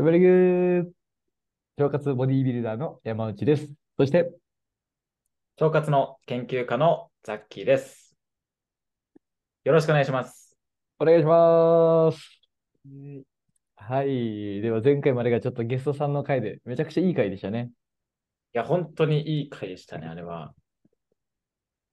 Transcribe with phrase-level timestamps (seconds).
[0.00, 3.70] しゃべりぐー、腸活ボディービルダーの山内です。
[3.98, 4.32] そして、
[5.60, 8.16] 腸活の研究家のザッキーです。
[9.62, 10.56] よろしくお願いします。
[10.98, 12.40] お願いします。
[13.76, 14.62] はい。
[14.62, 17.70] では、前回までがちょっとゲストさんの回で、めちゃくちゃいい回でしたね。
[18.54, 20.54] いや、本当にいい回でしたね、あれは。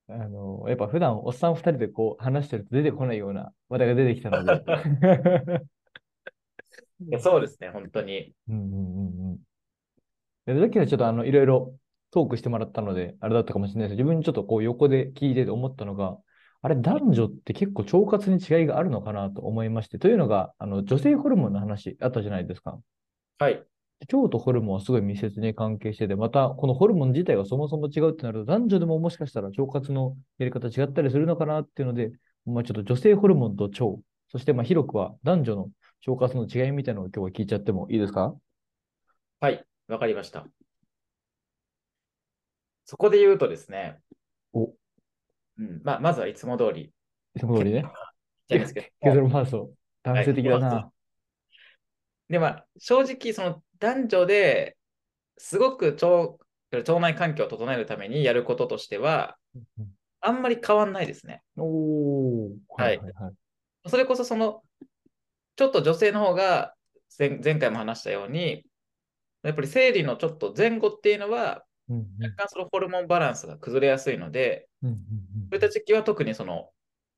[0.08, 4.64] あの、やっぱ普段おっさん二人でこう話してると出てこないような話題が出てきたので。
[7.00, 8.34] いやそうですね、本当に。
[8.50, 10.56] うんうんうんうん。
[10.56, 11.76] で、さっきはちょっとあの、いろいろ
[12.12, 13.98] トークしてもらったので、あれだったかもしれないです。
[13.98, 16.18] 自分にちょっとこう横で聞いてて思ったのが、
[16.62, 22.80] あれ、男女って結構腸活に違いがあるのかなと思いまして、というのが、あの、女性ホルモンの話あったじゃないですか。
[23.38, 23.64] はい。
[24.12, 32.12] 腸とホルモンはすごい密接に関係してて、また、このホルモン自体がそもそも違うってなると、男女でももしかしたら腸活のやり方違ったりするのかなっていうので、
[32.46, 35.70] まあちょっと女性ホルモンと腸、そしてまあ広くは男女の
[36.06, 38.36] 腸活の違いみたいなのを今日は聞いちゃってもいいですか？
[39.40, 40.46] はい、わかりました。
[42.86, 44.00] そこで言うとですね、
[44.54, 44.70] お
[45.60, 46.94] うんまあ、まずはいつも通り、
[47.36, 47.84] いつも通りね。
[48.48, 49.70] じゃないですけど結論ファースト。
[50.04, 50.90] 男性的だな。
[52.30, 54.78] で、まあ、正直、その男女で
[55.38, 56.38] すごく腸
[56.72, 59.38] 腸内環境を整えるためにやることとしては、
[60.22, 61.42] あんまり変わんないですね。
[61.58, 62.50] おー。
[62.78, 63.34] はいはいはい。
[63.90, 64.62] それこそその、
[65.58, 66.74] ちょっと女性の方が
[67.20, 68.64] 前前回も話したように、
[69.44, 72.24] やっぱり生理のちょっと前後っていうのは、うんうん。
[72.24, 74.98] 若干そのホルモンバランスが崩れやすいので、うんうん
[75.50, 76.70] そういった時期は特にその、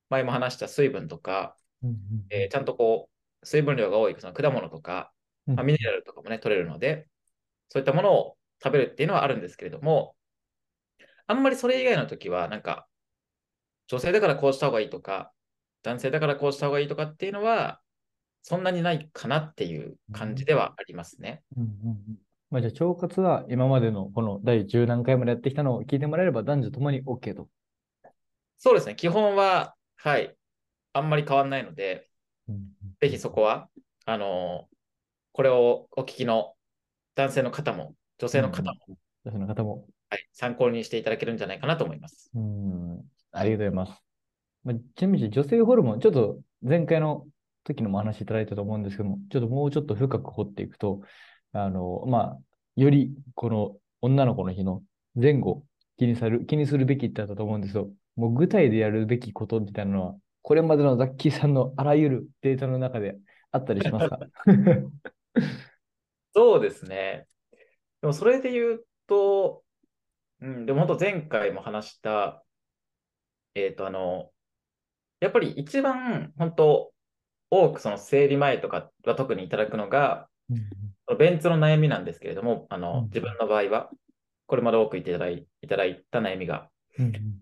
[0.10, 1.98] 前も話した水分とか、うんうん
[2.30, 3.10] えーちゃんとこ
[3.42, 5.12] う、水分量が多いその果物とか、
[5.48, 5.56] うん。
[5.56, 7.08] まあミネラルとかもね、取れるので、
[7.70, 10.16] そういったものを食べるっていうのはあるんですけれども、
[11.28, 12.88] あんまりそれ以外の時は、なんか、
[13.88, 15.34] 女性だからこうした方がいいとか、
[15.84, 17.82] 男性だからこうした方がいいとかっていうのは、
[18.42, 21.44] そんなにないかなっていう感じではありますね。
[21.58, 21.98] うんうんうん
[22.52, 27.48] まあ、じゃあ、腸活は今までのこの第10何回までやってきたのを聞いてもらえれば男女ともに OK と。
[28.58, 30.36] そうですね、基本は、はい、
[30.94, 32.08] あんまり変わんないので、
[32.48, 32.70] うん
[33.00, 33.70] ぜひそこは、
[34.06, 34.80] あのー
[35.32, 36.54] これをお聞きの
[37.16, 39.86] 男性の方も、女性の方も、女性の方も。
[40.10, 42.30] はい、参考にしていただけるんじゃないかなと思います。
[42.36, 43.02] うん。
[43.32, 44.04] ありがとうございます。
[44.66, 47.26] まあ、ちなみに女性ホルモン、ちょっと前回の
[47.64, 51.02] 時のも話いただいたと思うんですけども、ちょっともうちょっと深く掘っていくと、
[51.54, 52.40] あの、まあ、
[52.76, 54.84] よりこの女の子の日の
[55.16, 55.64] 前後
[55.98, 63.18] 気にする、気にするべきってあったと思うんですけど、もう具体でやるべきことみたいなのは、これまでのザッキーさんのあらゆるデータの中で
[63.52, 64.20] あったりしますか？
[66.34, 67.28] そうですね。
[68.02, 69.64] でもそれで言うと、
[70.42, 72.44] うん、でも本当前回も話した、
[73.56, 74.32] えっと、あの、
[75.20, 76.94] やっぱり一番本当
[77.50, 80.28] 多くその生理前とかは特にいただくのが、
[81.18, 82.82] 便通の悩みなんですけれども、あうん。
[82.82, 83.90] の、自分の場合は、
[84.46, 86.70] これまで多くいただいいただいた悩みが。
[86.98, 87.42] うんうん。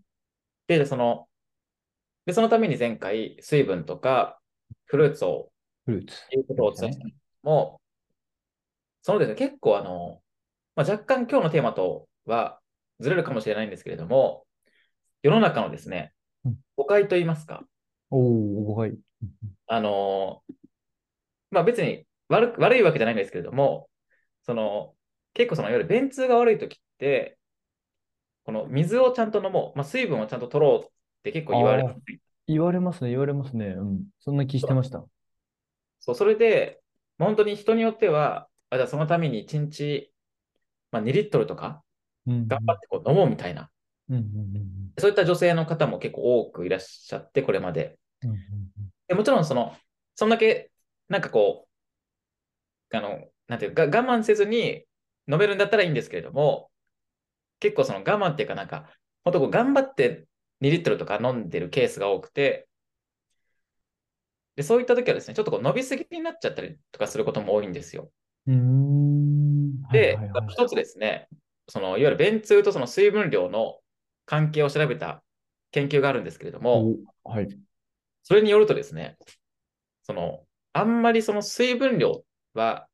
[0.67, 1.27] で、その、
[2.25, 4.39] で、そのために前回、水分とか
[4.85, 5.51] フルーツを
[5.85, 6.17] フルーツ。
[6.35, 7.05] いうことをお伝えした
[7.43, 7.81] も、
[9.01, 10.21] そのですね、結構あの、
[10.75, 12.59] まあ、若干今日のテーマとは
[12.99, 14.45] ずれるかもしれないんですけれども、
[15.23, 16.13] 世の中のですね
[16.45, 17.63] うん、誤解といいますか、
[18.09, 18.97] おお、誤解。
[19.67, 20.43] あの、
[21.51, 23.89] まあ別に悪く悪いわけじゃないんですけれども、
[24.43, 24.95] その、
[25.33, 27.37] 結構その、いわゆる便通が悪いときって、
[28.43, 30.87] この水をちゃんと飲もう、まあ、水分をちゃんと取ろうっ
[31.23, 31.99] て結構言われます。
[32.47, 33.67] 言われますね、言われますね。
[33.77, 34.03] うん。
[34.21, 35.05] そんな気してました。
[35.99, 36.81] そう、それで、
[37.17, 40.11] 本当に人によっては、あじゃあそのために1日、
[40.91, 41.83] まあ、2リットルとか
[42.25, 43.69] うん頑張ってこう飲もうみたいな、
[44.09, 44.67] うんうんうん
[44.99, 47.99] そういった女性の方も結構多くいらっしゃって、これまで。
[48.23, 48.37] うんうん
[49.07, 49.73] でもちろん、その、
[50.15, 50.69] そんだけ、
[51.07, 51.67] なんかこ
[52.91, 54.85] う、あの、なんていうか、が我慢せずに
[55.31, 56.69] 飲めるんだったらいいんですけれども、
[57.59, 58.89] 結構その我慢っていうかなんか、
[59.23, 60.27] 本当こう頑張って
[60.59, 62.67] 2リットルとか飲んでるケースが多くて、
[64.55, 68.11] で、そういった時はですね、ちょっとこう伸びすぎになっちゃったりとかすることも多いんですよ。
[68.47, 69.83] うーん。
[69.83, 71.29] はいではいつですね、
[71.69, 73.79] そのいわゆる便通とその水分量の
[74.27, 75.23] 関係を調べた
[75.71, 77.47] 研究があるんですけれども、おはい。
[78.23, 79.17] それによるとですね、
[80.03, 82.87] その、あんまりその水分量は、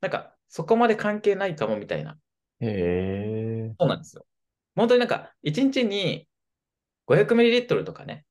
[0.00, 2.18] なんかそこまで関係ないかもみたいな、
[2.60, 3.74] へえ。
[3.80, 4.24] そうなんですよ。
[4.76, 6.28] 本当になんか1日に
[7.06, 8.24] 500ml とかね、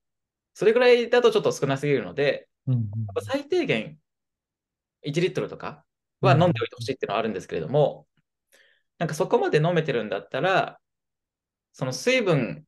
[0.53, 2.89] それぐらいだとちょっと少なすぎるので、うんうん
[3.25, 3.99] 最低限
[5.03, 5.85] 1リットルとか
[6.21, 8.07] は飲んでおいてほしいっていうのはあるんですけれども、
[8.97, 10.79] なんかそこまで飲めてるんだったら、
[11.73, 12.63] その水分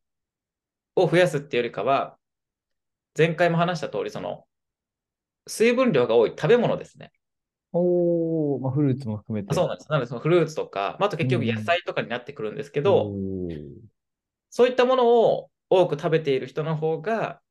[0.95, 2.17] を増やすっていうよりかは、
[3.17, 4.45] 前回も話した通り、その
[5.47, 7.11] 水分量が多い食べ物ですね。
[7.71, 9.53] おおー、まあ、フルーツも含めて。
[9.53, 9.91] そうなんです。
[9.91, 13.69] なので、そのフルーツとか、まあ、あと結局うん野菜とかになってくるんですけど、おー
[14.49, 17.41] そういったものを多く食べている人の方が、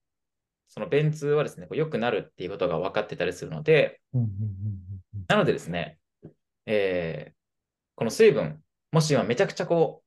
[0.69, 5.99] その便通はですね、良くなるっていうことが分かってたりするので、うんうんうんうんなのでですね、
[6.67, 7.35] えー
[7.97, 8.61] この水分、
[8.91, 10.04] もし今めちゃくちゃこう、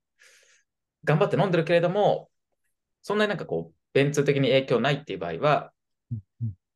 [1.03, 2.29] 頑張って飲んでるけれども、
[3.01, 5.71] そんなになんかこう、便通的に影響ないっていう場合は、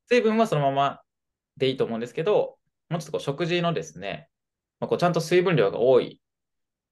[0.10, 1.02] 水分はそのまま
[1.58, 2.58] でいいと思うんですけど、
[2.90, 4.30] もうちょっとこう食事のですね、
[4.80, 6.20] まあ、こうちゃんと水分量が多い、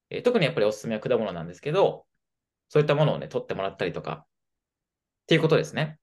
[0.10, 2.06] えー特にやっぱりおすすめは果物なんですけど、
[2.70, 4.26] そういったものをね、取ってもらったりとか、
[5.24, 6.00] っていうことですね。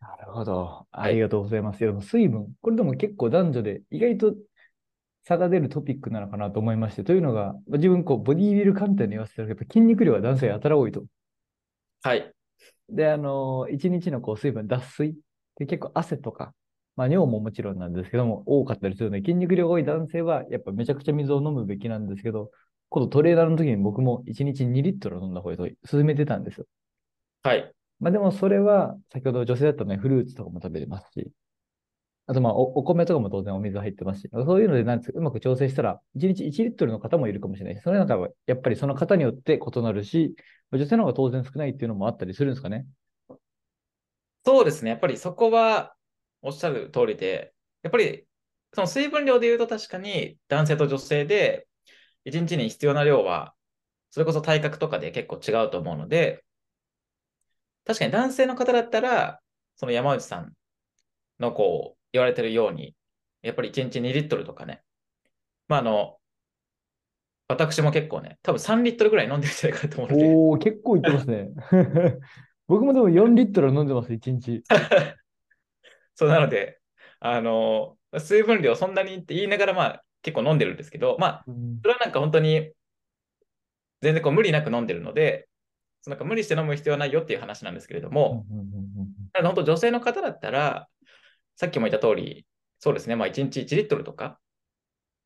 [0.00, 0.86] なるほど。
[0.90, 1.80] あいりがとうございます。
[1.80, 4.34] いやでも水分、これでも結構男女で意外と
[5.24, 11.04] 差が出るトピックなのかなと思いまして、というのが、まあ自分こうボディービル観点に言わせてるけど、やっぱ筋肉量は男性やたら多いと。
[12.02, 12.32] はい。
[12.88, 15.14] で、あの、一日のこう水分、脱水
[15.56, 16.54] で結構汗とか、
[16.96, 22.50] まあ尿ももちろんなんですけども、多かったりするので、筋肉量が多い男性はやっぱめちゃくちゃ水を飲むべきなんですけど、
[22.88, 26.66] 今度トレーナーの時に僕も1日2リットル飲んだ方がいいと勧めてたんですよ。
[27.42, 27.72] はい。
[28.00, 31.30] まあでもそれは、先ほど女性だったらね、フルーツとかも食べれますし、
[32.26, 40.34] あとまあお、お米とかも当然お水入ってますし、そういうのでなんうまく調整したら、1日1リットルの方もいるかもしれないし、それなんかはやっぱりその方によって異なるし、
[40.70, 42.86] 女性の方が当然少ないっていうのもあったりするんですかね？
[44.44, 44.90] そうですね。
[44.90, 45.94] やっぱりそこは
[46.40, 47.52] おっしゃる通りで、
[47.82, 48.26] やっぱり
[48.72, 51.66] その水分量で言うと確かに男性と女性で
[52.24, 53.54] 1日に必要な量は、
[54.10, 56.44] それこそ体格とかで結構違うと思うので、
[57.84, 59.40] 確かに男性の方だったら、
[59.76, 60.52] その山内さん
[61.40, 62.94] のこう言われてるように、
[63.42, 64.82] やっぱり1日2リットルとかね、
[65.68, 66.18] まああの、
[67.48, 71.48] 私も結構ね、多分3リットルぐらい飲んでるんじゃないかなと思うおー、結構いってますね。
[72.68, 74.62] 僕もでも4リットル飲んでます、1日。
[76.14, 76.80] そうなので、
[77.20, 82.72] あの、水分量そんなにって言いながら、まあ結構飲んでるんですけど、まあ、うんそれはなんか本当に
[84.00, 85.48] 全然こう無理なく飲んでるので、
[86.00, 88.72] そのなんか無理して飲む必要はないよっていう話なんですけれども、うんうんうん
[89.34, 90.88] なので本当女性の方だったら、
[91.56, 92.46] さっきも言った通り、
[92.78, 94.38] そうですね、まあ1日1リットルとか、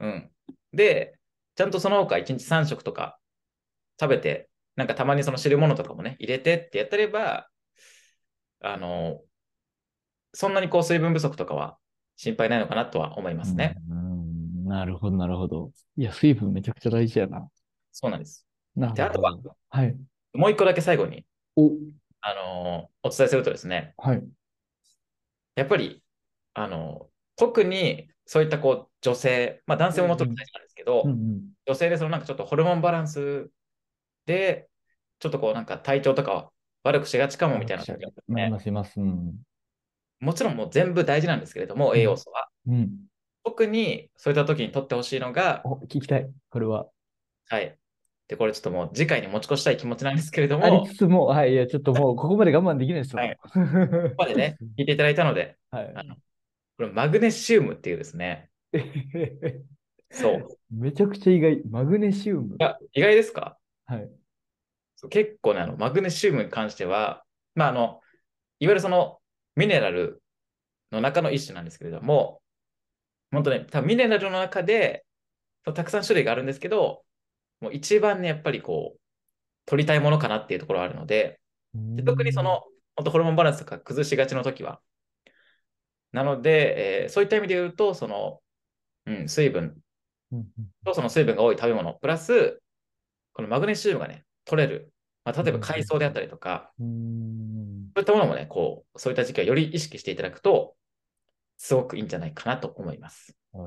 [0.01, 0.31] うん。
[0.73, 1.19] で、
[1.55, 3.19] ちゃんとその他1日3食とか
[4.01, 7.49] 食べて、なんかたまにその汁物とかもね、入れてってやってれば、
[8.61, 9.21] あの、
[10.35, 11.79] そんなにこう水分不足とかは
[12.17, 13.77] 心配ないのかなとは思いますね。
[13.89, 14.17] うんうん
[14.67, 15.71] なるほど、なるほど。
[15.97, 17.49] いや、水分めちゃくちゃ大事やな。
[17.93, 18.45] そうなんです。
[18.75, 19.39] なで、あとは、
[19.71, 19.97] はい。
[20.35, 21.25] もう一個だけ最後に、
[21.55, 21.71] お、
[22.21, 24.23] あのお伝えするとですね、はい。
[25.55, 26.03] やっぱり、
[26.57, 31.43] あの特にそういったこう女性、まあ男性ももちろん大事なんですけど、うんうん。
[31.67, 33.51] 女性でそのなんかちょっとホルモンバランス
[34.25, 34.69] で、
[35.19, 37.85] ちょっとこうなんか体調とかを悪くしがちかもみたいな。
[38.97, 39.35] うん。
[40.19, 42.49] もちろんもう全部大事なんですけれども、栄養素は。
[42.67, 42.91] うん。
[43.45, 46.29] 特にそういった時にとってほしいのが、お、聞きたい。
[46.49, 46.87] これは。
[47.49, 47.77] はい。
[48.29, 53.21] で、これちょっともう次回に持ち越したい気持ちなんですけれどありも、つつも、はい、いや、ちょっともう、ここまで我慢できないですよ。
[53.21, 53.59] はいここ
[54.19, 55.93] までね、 聞いていただいたので、はい。
[55.95, 56.17] あの
[56.77, 58.51] これマグネシウムっていうですね、
[60.11, 60.49] そう。
[60.71, 61.63] めちゃくちゃ意外。
[61.71, 62.63] マグネシウムい。
[62.63, 63.59] や、意外ですか？
[63.87, 64.11] はい。
[64.97, 67.25] そう結構ね、あの、マグネシウムに関しては、
[67.55, 68.01] まあ、あの、
[68.61, 69.21] いわゆるその、
[69.55, 70.23] ミネラル
[70.91, 72.41] の中の一種なんですけれども、
[73.31, 75.05] 本当ね、多分ミネラルの中で、
[75.65, 77.05] そうたくさん種類があるんですけど、
[77.61, 79.01] もう一番ね、やっぱりこう、
[79.67, 81.41] 取りたいものかなっていうところがあるので、
[81.75, 82.63] で特にその、
[82.95, 84.81] 本当ホルモンバランスとか崩しがちの時は。
[86.17, 88.41] なので、えーそういった意味で言うと、その、
[89.05, 89.77] うん、水分
[90.85, 92.61] とその水分が多い食べ物、プラス、
[93.35, 94.91] このマグネシウムがね、取れる。
[95.25, 96.89] まあ、例えば海藻であったりとか、そう
[97.99, 100.75] いったものもね、こう、そういった時期はより意識していただくと、
[101.59, 103.37] すごくいいんじゃないかなと思います。
[103.55, 103.59] え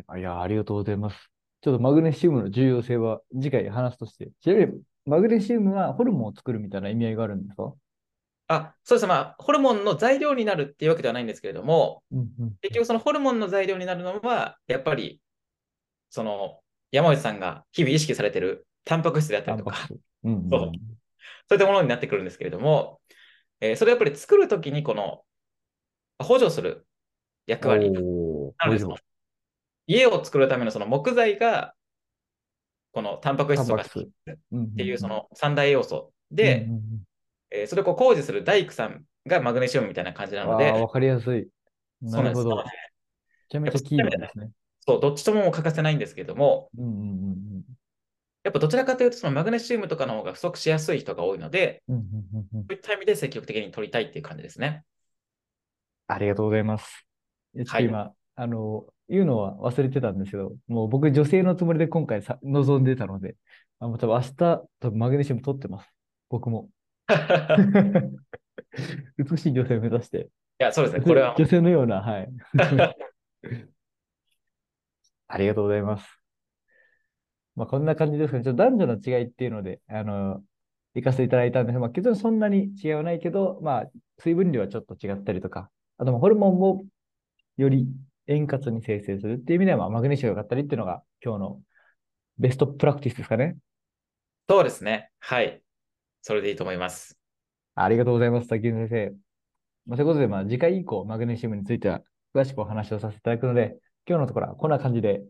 [0.00, 1.30] ー、あいや、ありがとうございます。
[1.62, 4.30] ちょっとマグネシウムの重要性は次回話すとして。
[4.40, 7.74] ちなみに、マグネシウムはホルモンを作るみたいな意味合いがあるんですか？
[8.52, 9.08] あ、そうですね。
[9.08, 12.56] まあ、ホルモンの材料になるっていうわけではないんですけれども、うんうん。
[12.60, 15.20] 結局そのホルモンの材料になるのは、やっぱり、
[16.08, 19.76] その、山内さんが日々意識されているタンパク質であったりとか。
[20.24, 20.50] うんうん。
[20.50, 20.72] そう
[21.48, 23.00] そういったものになってくるんですけれども、
[23.60, 25.22] えーそれをやっぱり作るときに、この、
[26.18, 26.88] 補助する
[27.46, 27.92] 役割。
[27.92, 28.96] なのでその
[29.86, 31.74] 家を作るためのその木材が、
[32.92, 34.02] このタンパク質とかっうん
[34.50, 36.80] うんうんていうその三大栄養素で、うんうん
[37.50, 41.48] えーそれをこう工事する大工さんがマグネシウムみたいな感じなのでわかりやすい。
[42.00, 42.56] なるほど。
[42.56, 42.62] め
[43.50, 44.50] ちゃめちゃキーなんですね。
[44.86, 47.40] そう、どっちとも欠かせないんですけれども、うんうんうん
[48.42, 51.96] やっぱどちらかというと、そのマグネシウムとかの方が不足しやすい人が多いので、うん。
[51.96, 52.02] うん
[52.54, 54.84] うんそういった意味で積極的に取りたいっていう感じですね。
[56.06, 57.06] ありがとうございます。
[57.66, 63.36] はい今、あの、いうのは忘れてたんですけど、もう僕女性のつもりで今回さ望んでたので、
[63.78, 65.92] あ多分明日、多分マグネシウム取ってます。
[66.30, 66.70] 僕も。
[69.18, 70.28] 美しい女性を目指して。
[70.60, 71.04] いや、そうですね。
[71.04, 72.28] これは女性のような、はい。
[75.28, 76.06] ありがとうございます。
[77.56, 80.42] まあ、こんな感じですけど、ちょっと男女の違いっていうので、あの、
[80.94, 86.84] 行かせていただいたんですが、まあ、結論そんなに違いはないけど、まあ、水分量はちょっと違ったりとか、あと、ホルモンも
[87.56, 87.86] より
[88.26, 91.60] 円滑に生成するっていう意味では、まあ、マグネシウムが良かったりっていうのが今日の
[92.38, 93.56] ベストプラクティスですかね。
[94.48, 95.10] そうですね。
[95.20, 95.62] はい。
[96.22, 97.18] それでいいと思います。
[97.74, 99.14] ありがとうございます、滝先生。
[99.86, 102.02] まあ、ということで、まあ、次回以降、マグネシウムについては
[102.34, 105.22] 詳しくお話をさせていただくので、今日のところはこんな感じで、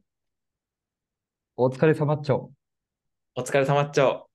[1.57, 2.51] お疲れ様っちょ。
[3.37, 4.27] お疲れ様っちょ。